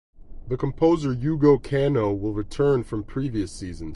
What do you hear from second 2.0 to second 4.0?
will return from previous seasons.